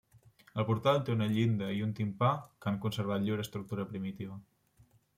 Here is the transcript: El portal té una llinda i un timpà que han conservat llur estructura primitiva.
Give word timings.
El 0.61 0.65
portal 0.69 0.97
té 1.09 1.13
una 1.15 1.27
llinda 1.33 1.69
i 1.81 1.85
un 1.89 1.93
timpà 2.01 2.31
que 2.49 2.73
han 2.73 2.83
conservat 2.89 3.29
llur 3.31 3.41
estructura 3.47 3.89
primitiva. 3.95 4.43